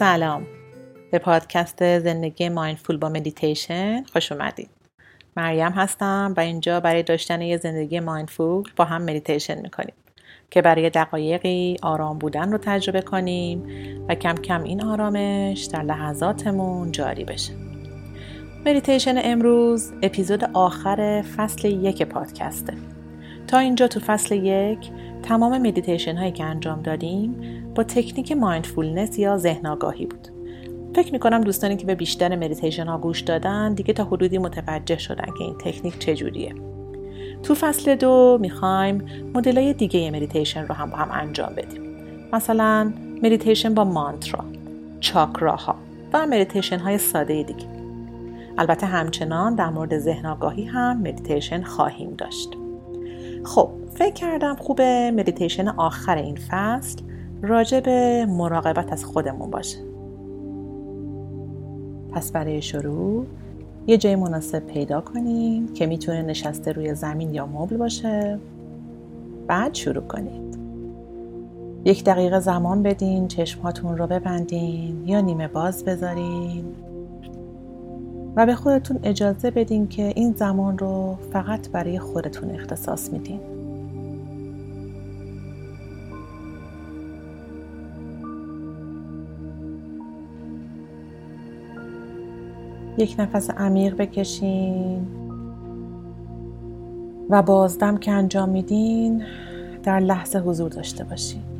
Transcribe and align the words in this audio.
سلام. 0.00 0.46
به 1.12 1.18
پادکست 1.18 1.98
زندگی 1.98 2.48
mindful 2.48 2.96
با 2.96 3.08
مدیتیشن 3.08 4.04
خوش 4.12 4.32
اومدید. 4.32 4.70
مریم 5.36 5.72
هستم 5.72 6.34
و 6.36 6.40
اینجا 6.40 6.80
برای 6.80 7.02
داشتن 7.02 7.40
یه 7.40 7.56
زندگی 7.56 8.00
mindful 8.00 8.64
با 8.76 8.84
هم 8.84 9.02
مدیتیشن 9.02 9.62
می‌کنیم 9.62 9.94
که 10.50 10.62
برای 10.62 10.90
دقایقی 10.90 11.76
آرام 11.82 12.18
بودن 12.18 12.52
رو 12.52 12.58
تجربه 12.58 13.00
کنیم 13.00 13.62
و 14.08 14.14
کم 14.14 14.34
کم 14.34 14.62
این 14.62 14.84
آرامش 14.84 15.64
در 15.64 15.82
لحظاتمون 15.82 16.92
جاری 16.92 17.24
بشه. 17.24 17.52
مدیتیشن 18.66 19.20
امروز 19.24 19.92
اپیزود 20.02 20.44
آخر 20.44 21.24
فصل 21.36 21.68
یک 21.68 22.02
پادکسته. 22.02 22.74
تا 23.50 23.58
اینجا 23.58 23.88
تو 23.88 24.00
فصل 24.00 24.34
یک 24.34 24.90
تمام 25.22 25.58
مدیتیشن 25.58 26.16
هایی 26.16 26.32
که 26.32 26.44
انجام 26.44 26.82
دادیم 26.82 27.34
با 27.74 27.82
تکنیک 27.82 28.32
mindfulness 28.32 29.18
یا 29.18 29.38
ذهن 29.38 29.66
آگاهی 29.66 30.06
بود. 30.06 30.28
فکر 30.94 31.12
می‌کنم 31.12 31.40
دوستانی 31.40 31.76
که 31.76 31.86
به 31.86 31.94
بیشتر 31.94 32.36
مدیتیشن 32.36 32.86
ها 32.86 32.98
گوش 32.98 33.20
دادن 33.20 33.74
دیگه 33.74 33.92
تا 33.94 34.04
حدودی 34.04 34.38
متوجه 34.38 34.98
شدن 34.98 35.24
که 35.38 35.44
این 35.44 35.54
تکنیک 35.58 35.98
چجوریه. 35.98 36.54
تو 37.42 37.54
فصل 37.54 37.94
دو 37.96 38.38
می‌خوایم 38.40 39.04
مدل 39.34 39.58
های 39.58 39.72
دیگه 39.72 40.10
مدیتیشن 40.10 40.66
رو 40.66 40.74
هم 40.74 40.90
با 40.90 40.96
هم 40.96 41.08
انجام 41.12 41.54
بدیم. 41.56 41.82
مثلا 42.32 42.92
مدیتیشن 43.22 43.74
با 43.74 43.84
مانترا 43.84 44.44
چاکراها 45.00 45.74
و 46.12 46.26
مدیتیشن 46.26 46.78
های 46.78 46.98
ساده 46.98 47.42
دیگه. 47.42 47.66
البته 48.58 48.86
همچنان 48.86 49.54
در 49.54 49.70
مورد 49.70 49.98
ذهن 49.98 50.26
آگاهی 50.26 50.64
هم 50.64 50.98
مدیتیشن 50.98 51.62
خواهیم 51.62 52.14
داشت. 52.14 52.56
خب 53.44 53.68
فکر 53.94 54.14
کردم 54.14 54.56
خوبه 54.56 55.10
مدیتیشن 55.10 55.68
آخر 55.68 56.16
این 56.16 56.38
فصل 56.48 56.98
راجع 57.42 57.80
به 57.80 58.26
مراقبت 58.26 58.92
از 58.92 59.04
خودمون 59.04 59.50
باشه. 59.50 59.78
پس 62.12 62.32
برای 62.32 62.62
شروع 62.62 63.26
یه 63.86 63.98
جای 63.98 64.16
مناسب 64.16 64.66
پیدا 64.66 65.00
کنید 65.00 65.74
که 65.74 65.86
می‌تونه 65.86 66.22
نشسته 66.22 66.72
روی 66.72 66.94
زمین 66.94 67.34
یا 67.34 67.46
مبل 67.46 67.76
باشه. 67.76 68.38
بعد 69.46 69.74
شروع 69.74 70.04
کنید 70.04 70.58
یک 71.84 72.04
دقیقه 72.04 72.40
زمان 72.40 72.82
بدین 72.82 73.28
چشمهاتون 73.28 73.98
رو 73.98 74.06
ببندین 74.06 75.02
یا 75.06 75.20
نیمه 75.20 75.48
باز 75.48 75.84
بذارین. 75.84 76.64
و 78.36 78.46
به 78.46 78.54
خودتون 78.54 78.98
اجازه 79.02 79.50
بدین 79.50 79.88
که 79.88 80.12
این 80.16 80.32
زمان 80.32 80.78
رو 80.78 81.18
فقط 81.32 81.68
برای 81.68 81.98
خودتون 81.98 82.50
اختصاص 82.50 83.12
میدین. 83.12 83.40
یک 92.98 93.16
نفس 93.18 93.50
عمیق 93.50 93.96
بکشین 93.96 95.06
و 97.30 97.42
بازدم 97.42 97.96
که 97.96 98.12
انجام 98.12 98.48
میدین 98.48 99.22
در 99.82 100.00
لحظه 100.00 100.38
حضور 100.38 100.70
داشته 100.70 101.04
باشین. 101.04 101.59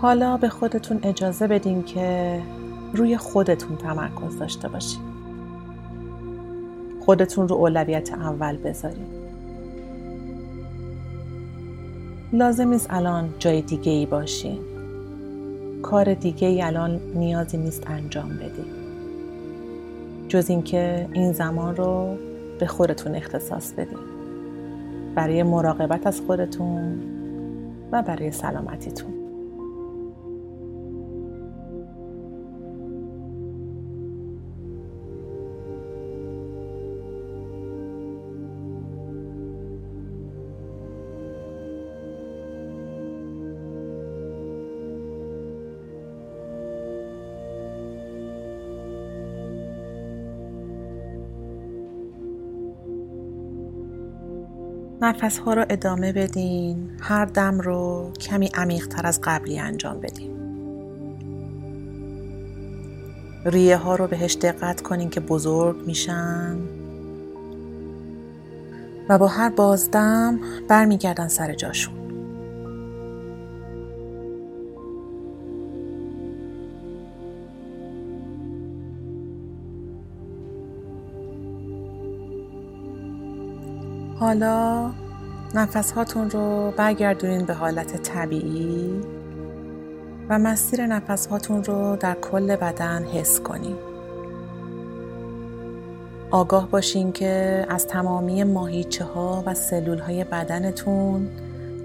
حالا 0.00 0.36
به 0.36 0.48
خودتون 0.48 1.00
اجازه 1.02 1.46
بدین 1.46 1.82
که 1.82 2.40
روی 2.94 3.16
خودتون 3.16 3.76
تمرکز 3.76 4.38
داشته 4.38 4.68
باشین. 4.68 5.02
خودتون 7.00 7.48
رو 7.48 7.56
اولویت 7.56 8.12
اول 8.12 8.56
بذارین. 8.56 9.06
لازم 12.32 12.68
نیست 12.68 12.86
الان 12.90 13.34
جای 13.38 13.62
دیگه 13.62 13.92
ای 13.92 14.06
باشین. 14.06 14.58
کار 15.82 16.14
دیگه 16.14 16.48
ای 16.48 16.62
الان 16.62 17.00
نیازی 17.14 17.56
نیست 17.56 17.82
انجام 17.86 18.28
بدین. 18.28 18.72
جز 20.28 20.50
اینکه 20.50 21.08
این 21.12 21.32
زمان 21.32 21.76
رو 21.76 22.16
به 22.58 22.66
خودتون 22.66 23.14
اختصاص 23.14 23.72
بدین. 23.72 23.98
برای 25.14 25.42
مراقبت 25.42 26.06
از 26.06 26.20
خودتون 26.20 27.00
و 27.92 28.02
برای 28.02 28.30
سلامتیتون. 28.30 29.19
نفس 55.02 55.38
ها 55.38 55.54
رو 55.54 55.64
ادامه 55.70 56.12
بدین. 56.12 56.90
هر 57.00 57.24
دم 57.24 57.60
رو 57.60 58.12
کمی 58.20 58.50
عمیق 58.54 58.86
تر 58.86 59.06
از 59.06 59.20
قبلی 59.24 59.58
انجام 59.58 60.00
بدین. 60.00 60.30
ریه 63.44 63.76
ها 63.76 63.96
رو 63.96 64.06
بهش 64.06 64.34
دقت 64.34 64.80
کنین 64.80 65.10
که 65.10 65.20
بزرگ 65.20 65.86
میشن. 65.86 66.58
و 69.08 69.18
با 69.18 69.26
هر 69.26 69.50
بازدم 69.50 70.40
برمیگردن 70.68 71.28
سر 71.28 71.54
جاشون. 71.54 71.99
حالا 84.30 84.90
نفس 85.54 85.92
هاتون 85.92 86.30
رو 86.30 86.72
برگردونین 86.76 87.44
به 87.44 87.54
حالت 87.54 88.02
طبیعی 88.02 89.00
و 90.28 90.38
مسیر 90.38 90.86
نفس 90.86 91.26
هاتون 91.26 91.64
رو 91.64 91.96
در 91.96 92.14
کل 92.14 92.56
بدن 92.56 93.04
حس 93.04 93.40
کنین. 93.40 93.76
آگاه 96.30 96.70
باشین 96.70 97.12
که 97.12 97.66
از 97.68 97.86
تمامی 97.86 98.44
ماهیچه 98.44 99.04
ها 99.04 99.42
و 99.46 99.54
سلول 99.54 99.98
های 99.98 100.24
بدنتون 100.24 101.28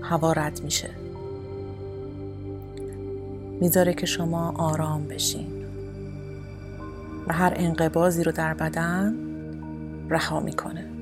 هوا 0.02 0.34
رد 0.34 0.62
میشه. 0.64 0.90
می‌ذاره 3.62 3.94
که 3.94 4.06
شما 4.06 4.54
آرام 4.58 5.08
بشین 5.08 5.48
و 7.28 7.34
هر 7.34 7.54
انقبازی 7.56 8.24
رو 8.24 8.32
در 8.32 8.54
بدن 8.54 9.16
رها 10.10 10.40
می‌کنه. 10.40 10.95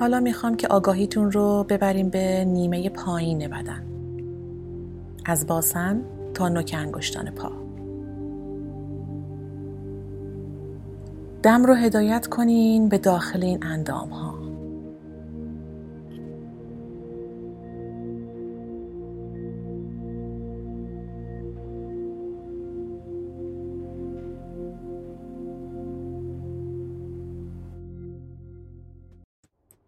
حالا 0.00 0.20
می‌خوام 0.20 0.56
که 0.56 0.68
آگاهیتون 0.68 1.32
رو 1.32 1.66
ببریم 1.68 2.08
به 2.08 2.44
نیمه 2.44 2.88
پایین 2.88 3.48
بدن. 3.48 3.84
از 5.24 5.46
باسن 5.46 6.02
تا 6.34 6.48
نوک 6.48 6.74
انگشتان 6.78 7.30
پا. 7.30 7.52
دم 11.42 11.64
رو 11.64 11.74
هدایت 11.74 12.26
کنین 12.26 12.88
به 12.88 12.98
داخل 12.98 13.44
این 13.44 13.64
اندام 13.64 14.08
ها 14.08 14.39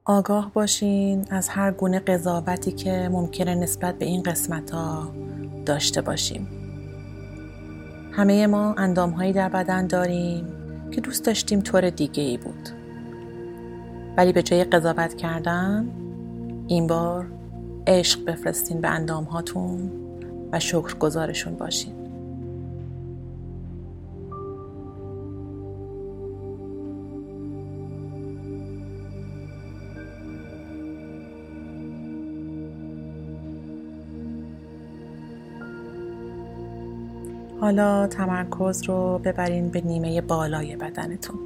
آگاه 0.05 0.53
باشین 0.53 1.27
از 1.31 1.49
هر 1.49 1.71
گونه 1.71 1.99
قضاوتی 1.99 2.73
که 2.73 3.09
ممکنه 3.13 3.55
نسبت 3.55 3.99
به 3.99 4.05
این 4.05 4.23
قسمت 4.23 4.71
ها 4.71 5.13
داشته 5.67 6.01
باشیم. 6.01 6.49
همه 8.13 8.47
ما 8.47 8.75
اندام 8.75 9.11
هایی 9.11 9.33
در 9.33 9.49
بدن 9.49 9.87
داریم 9.87 10.47
که 10.91 11.01
دوست 11.01 11.25
داشتیم 11.25 11.61
طور 11.61 11.91
دیگه 11.91 12.23
ای 12.23 12.37
بود. 12.37 12.69
ولی 14.17 14.33
به 14.33 14.43
جای 14.43 14.65
قضاوت 14.65 15.15
کردن 15.15 15.89
این 16.67 16.87
بار 16.87 17.27
عشق 17.87 18.25
بفرستین 18.25 18.81
به 18.81 18.89
اندام 18.89 19.25
هاتون 19.25 19.91
و 20.53 20.61
شکر 20.61 20.95
گذارشون 20.95 21.55
باشین. 21.55 22.02
حالا 37.63 38.07
تمرکز 38.07 38.83
رو 38.83 39.21
ببرین 39.25 39.69
به 39.69 39.81
نیمه 39.81 40.21
بالای 40.21 40.77
بدنتون. 40.77 41.39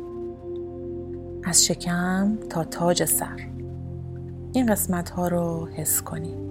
از 1.45 1.65
شکم 1.65 2.37
تا 2.51 2.65
تاج 2.65 3.05
سر. 3.05 3.49
این 4.53 4.67
قسمت 4.67 5.11
ها 5.11 5.29
رو 5.29 5.67
حس 5.67 6.03
کنید 6.03 6.47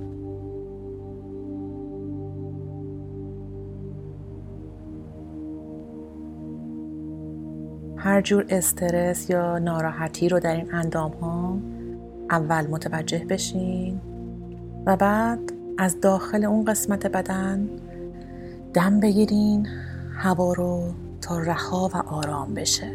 هر 7.97 8.21
جور 8.21 8.45
استرس 8.49 9.29
یا 9.29 9.59
ناراحتی 9.59 10.29
رو 10.29 10.39
در 10.39 10.55
این 10.55 10.73
اندام 10.73 11.11
ها 11.11 11.57
اول 12.29 12.67
متوجه 12.67 13.25
بشین 13.25 14.01
و 14.85 14.97
بعد 14.97 15.39
از 15.77 16.01
داخل 16.01 16.45
اون 16.45 16.65
قسمت 16.65 17.07
بدن 17.07 17.69
دم 18.75 18.99
بگیرین 18.99 19.67
هوا 20.15 20.53
رو 20.53 20.83
تا 21.21 21.39
رها 21.39 21.89
و 21.93 21.97
آرام 21.97 22.53
بشه. 22.53 22.91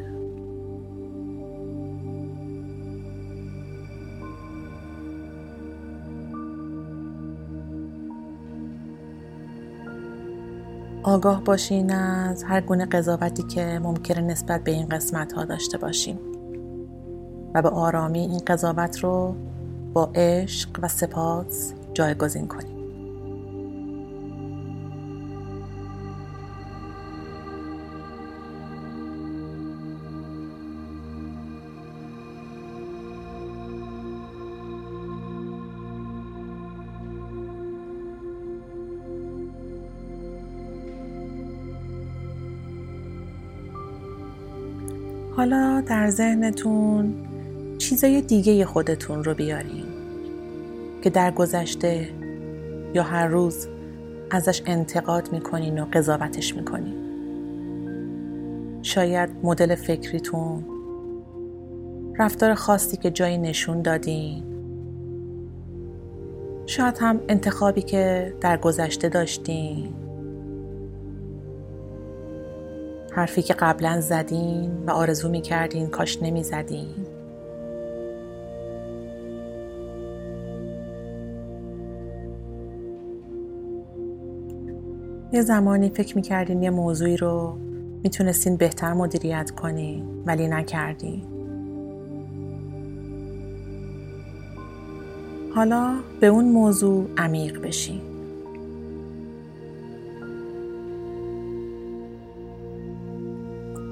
آگاه 11.03 11.45
باشین 11.45 11.93
از 11.93 12.45
هر 12.45 12.61
گونه 12.61 12.87
قضاوتی 12.87 13.43
که 13.43 13.81
ممکنه 13.83 14.21
نسبت 14.21 14.65
به 14.65 14.71
این 14.71 14.89
قسمت 14.89 15.33
ها 15.33 15.45
داشته 15.45 15.79
باشین 15.79 16.19
و 17.55 17.63
به 17.63 17.69
آرامی 17.69 18.21
این 18.21 18.41
قضاوت 18.47 18.99
رو 18.99 19.35
با 19.93 20.11
عشق 20.15 20.71
و 20.83 20.89
سپاس 20.89 21.73
جایگزین 21.95 22.47
کنیم 22.47 22.80
حالا 45.41 45.81
در 45.81 46.11
ذهنتون 46.11 47.15
چیزای 47.79 48.21
دیگه 48.21 48.65
خودتون 48.65 49.25
رو 49.25 49.35
بیارین 49.35 49.85
که 51.03 51.11
در 51.11 51.31
گذشته 51.31 52.09
یا 52.95 53.03
هر 53.03 53.27
روز 53.27 53.69
ازش 54.31 54.63
انتقاد 54.67 55.33
می‌کنین 55.33 55.83
و 55.83 55.87
قضاوتش 55.93 56.57
می‌کنین. 56.57 56.95
شاید 58.83 59.31
مدل 59.43 59.75
فکریتون 59.75 60.65
رفتار 62.19 62.55
خاصی 62.55 62.97
که 62.97 63.11
جایی 63.11 63.39
نشون 63.39 63.83
دادین. 63.83 64.43
شاید 66.67 66.99
هم 67.01 67.21
انتخابی 67.29 67.83
که 67.83 68.35
در 68.41 68.57
گذشته 68.57 69.09
داشتین. 69.09 69.95
حرفی 73.11 73.43
که 73.43 73.55
قبلا 73.55 74.01
زدین 74.01 74.85
و 74.87 74.91
آرزو 74.91 75.29
می 75.29 75.41
کردین 75.41 75.87
کاش 75.87 76.23
نمی 76.23 76.43
زدین 76.43 77.07
یه 85.33 85.43
زمانی 85.43 85.91
فکر 85.91 86.17
می 86.17 86.23
کردین 86.23 86.63
یه 86.63 86.71
موضوعی 86.71 87.17
رو 87.17 87.57
می‌تونستین 88.03 88.57
بهتر 88.57 88.93
مدیریت 88.93 89.51
کنین 89.51 90.05
ولی 90.27 90.49
نکردین. 90.49 91.23
حالا 95.55 95.95
به 96.21 96.27
اون 96.27 96.45
موضوع 96.45 97.07
عمیق 97.17 97.61
بشین. 97.61 98.10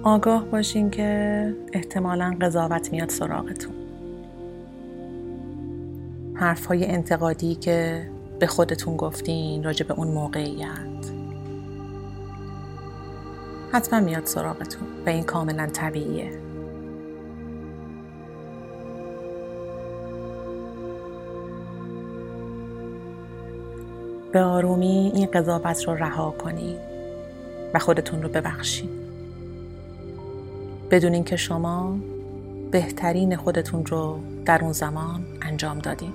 آگاه 0.09 0.45
باشین 0.45 0.91
که 0.91 1.55
احتمالا 1.73 2.37
قضاوت 2.41 2.93
میاد 2.93 3.09
سراغتون. 3.09 3.75
حرف 6.35 6.67
های 6.67 6.87
انتقادی 6.87 7.55
که 7.55 8.09
به 8.39 8.47
خودتون 8.47 8.97
گفتین 8.97 9.65
راجع 9.65 9.87
به 9.87 9.95
اون 9.95 10.09
موقعیت. 10.09 11.11
حتما 13.73 14.01
میاد 14.01 14.27
سراغتون 14.27 14.89
و 15.07 15.09
این 15.09 15.25
کاملا 15.25 15.67
طبیعیه. 15.67 16.31
به 24.33 24.41
آرومی 24.41 25.13
این 25.15 25.27
قضاوت 25.27 25.89
رو 25.89 25.95
رها 25.95 26.31
کنید 26.31 26.79
و 27.75 27.79
خودتون 27.79 28.23
رو 28.23 28.29
ببخشید 28.29 28.98
بدونین 30.91 31.25
که 31.25 31.37
شما 31.37 31.99
بهترین 32.71 33.37
خودتون 33.37 33.87
رو 33.87 34.19
در 34.45 34.63
اون 34.63 34.73
زمان 34.73 35.25
انجام 35.43 35.79
دادین. 35.79 36.13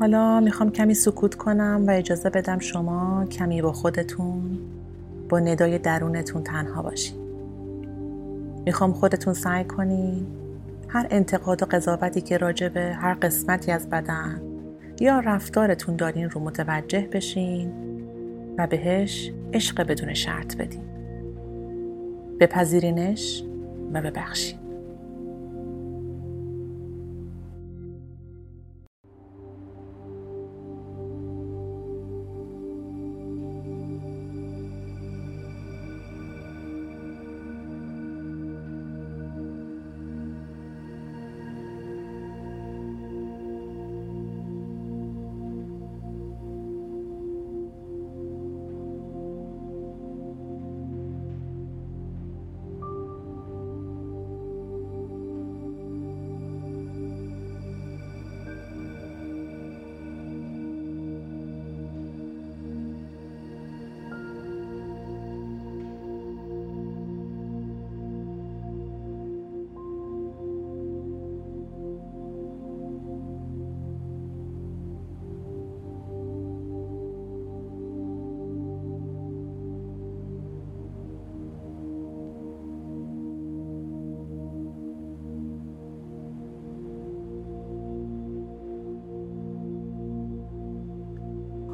حالا 0.00 0.40
می‌خوام 0.40 0.70
کمی 0.70 0.94
سکوت 0.94 1.34
کنم 1.34 1.84
و 1.86 1.90
اجازه 1.90 2.30
بدم 2.30 2.58
شما 2.58 3.24
کمی 3.24 3.62
با 3.62 3.72
خودتون 3.72 4.58
با 5.28 5.38
ندای 5.38 5.78
درونتون 5.78 6.42
تنها 6.42 6.82
باشین. 6.82 7.16
می‌خوام 8.64 8.92
خودتون 8.92 9.34
سعی 9.34 9.64
کنین 9.64 10.26
هر 10.92 11.06
انتقاد 11.10 11.62
و 11.62 11.66
قضاوتی 11.66 12.20
که 12.20 12.36
راجع 12.36 12.68
به 12.68 12.80
هر 12.80 13.14
قسمتی 13.14 13.72
از 13.72 13.90
بدن 13.90 14.42
یا 15.00 15.20
رفتارتون 15.20 15.96
دارین 15.96 16.30
رو 16.30 16.40
متوجه 16.40 17.08
بشین 17.12 17.72
و 18.58 18.66
بهش 18.66 19.32
عشق 19.52 19.86
بدون 19.86 20.14
شرط 20.14 20.56
بدین. 20.56 20.84
بپذیرینش 22.40 23.44
و 23.92 24.02
ببخشین. 24.02 24.59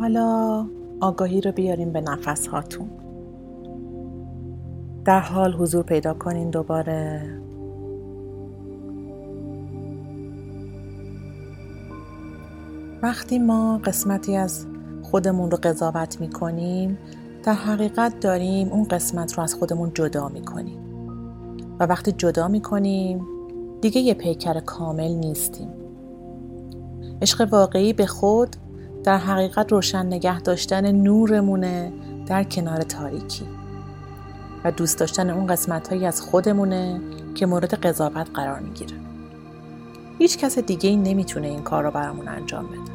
حالا 0.06 0.66
آگاهی 1.00 1.40
رو 1.40 1.52
بیاریم 1.52 1.92
به 1.92 2.00
نفس 2.00 2.46
هاتون 2.46 2.90
در 5.04 5.20
حال 5.20 5.52
حضور 5.52 5.82
پیدا 5.82 6.14
کنین 6.14 6.50
دوباره. 6.50 7.22
وقتی 13.02 13.38
ما 13.38 13.78
قسمتی 13.78 14.36
از 14.36 14.66
خودمون 15.02 15.50
رو 15.50 15.58
قضاوت 15.62 16.20
می 16.20 16.30
کنیم 16.30 16.98
در 17.44 17.54
حقیقت 17.54 18.20
داریم 18.20 18.68
اون 18.68 18.84
قسمت 18.84 19.32
رو 19.32 19.42
از 19.42 19.54
خودمون 19.54 19.90
جدا 19.94 20.28
می 20.28 20.44
کنیم 20.44 20.78
و 21.80 21.86
وقتی 21.86 22.12
جدا 22.12 22.48
می 22.48 22.60
کنیم 22.60 23.26
دیگه 23.80 24.00
یه 24.00 24.14
پیکر 24.14 24.60
کامل 24.60 25.12
نیستیم. 25.12 25.68
عشق 27.22 27.48
واقعی 27.52 27.92
به 27.92 28.06
خود 28.06 28.56
در 29.06 29.18
حقیقت 29.18 29.72
روشن 29.72 30.06
نگه 30.06 30.40
داشتن 30.40 30.92
نورمونه 30.92 31.92
در 32.26 32.44
کنار 32.44 32.82
تاریکی 32.82 33.46
و 34.64 34.72
دوست 34.72 34.98
داشتن 34.98 35.30
اون 35.30 35.46
قسمت 35.46 35.88
هایی 35.88 36.06
از 36.06 36.20
خودمونه 36.20 37.00
که 37.34 37.46
مورد 37.46 37.75
قضاوت 37.75 38.26
قرار 38.34 38.60
می‌گیره. 38.60 38.96
هیچ 40.18 40.38
کس 40.38 40.58
دیگه 40.58 40.90
ای 40.90 40.96
نمی‌تونه 40.96 41.46
این 41.46 41.62
کار 41.62 41.84
رو 41.84 41.90
برامون 41.90 42.28
انجام 42.28 42.66
بده. 42.66 42.92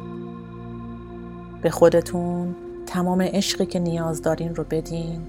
به 1.62 1.70
خودتون 1.70 2.56
تمام 2.86 3.22
عشقی 3.22 3.66
که 3.66 3.78
نیاز 3.78 4.22
دارین 4.22 4.54
رو 4.54 4.64
بدین 4.70 5.20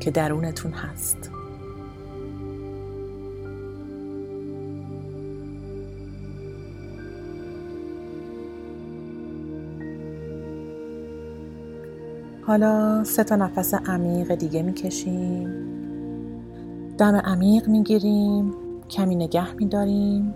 که 0.00 0.10
درونتون 0.10 0.72
هست. 0.72 1.30
حالا 12.46 13.04
سه 13.04 13.24
تا 13.24 13.36
نفس 13.36 13.74
عمیق 13.74 14.34
دیگه 14.34 14.62
می‌کشیم. 14.62 15.50
دم 16.98 17.16
عمیق 17.16 17.68
می‌گیریم 17.68 18.54
کمی 18.90 19.16
نگه 19.16 19.54
میداریم 19.54 20.34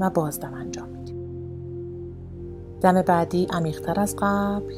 و 0.00 0.10
بازدم 0.10 0.54
انجام 0.54 0.88
میدیم. 0.88 1.16
دم 2.80 3.02
بعدی 3.02 3.46
عمیقتر 3.52 4.00
از 4.00 4.16
قبل. 4.18 4.74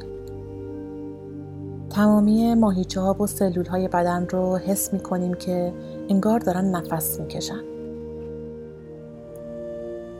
تمامی 1.91 2.55
ماهیچه 2.55 3.01
ها 3.01 3.17
و 3.21 3.27
سلول 3.27 3.67
های 3.67 3.89
بدن 3.89 4.27
رو 4.31 4.57
حس 4.57 4.93
می 4.93 5.01
کنیم 5.01 5.35
که 5.35 5.73
انگار 6.09 6.39
دارن 6.39 6.65
نفس 6.65 7.21
می‌کشن. 7.21 7.65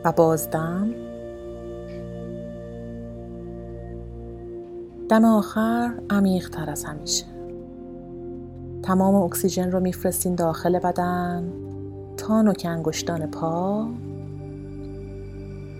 و 0.05 0.11
بازدم 0.11 1.04
دم 5.09 5.25
آخر 5.25 5.93
عمیق 6.09 6.49
تر 6.49 6.69
از 6.69 6.83
همیشه. 6.83 7.25
تمام 8.83 9.15
اکسیژن 9.15 9.71
رو 9.71 9.79
میفرستین 9.79 10.35
داخل 10.35 10.79
بدن 10.79 11.53
تا 12.17 12.41
نوک 12.41 12.65
انگشتان 12.69 13.25
پا. 13.25 13.87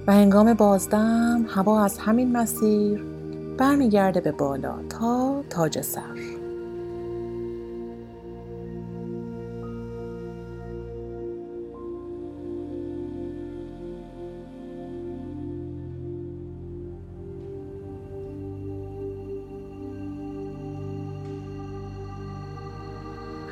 و 0.08 0.14
هنگام 0.14 0.54
بازدم 0.54 1.46
هوا 1.48 1.84
از 1.84 1.98
همین 1.98 2.38
مسیر 2.38 3.04
برمیگرده 3.58 4.22
به 4.22 4.32
بالا 4.32 4.74
تا 4.90 5.44
تاج 5.50 5.82
سر. 5.82 6.35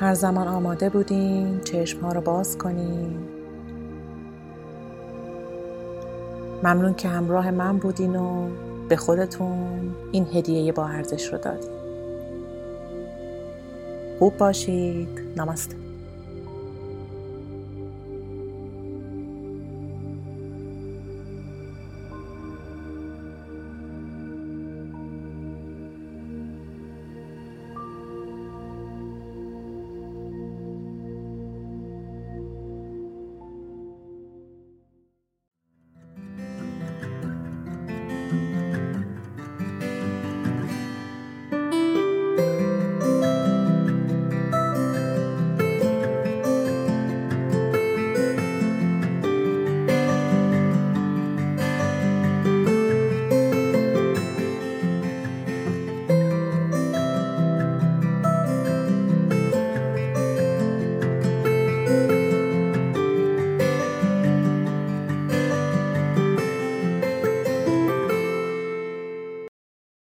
هر 0.00 0.14
زمان 0.14 0.48
آماده 0.48 0.88
بودین 0.88 1.60
چشم 1.60 2.00
ها 2.00 2.12
رو 2.12 2.20
باز 2.20 2.58
کنین 2.58 3.28
ممنون 6.62 6.94
که 6.94 7.08
همراه 7.08 7.50
من 7.50 7.78
بودین 7.78 8.16
و 8.16 8.48
به 8.88 8.96
خودتون 8.96 9.94
این 10.12 10.26
هدیه 10.34 10.72
با 10.72 10.86
ارزش 10.86 11.32
رو 11.32 11.38
دادین. 11.38 11.70
خوب 14.18 14.36
باشید. 14.36 15.20
نمسته 15.36 15.83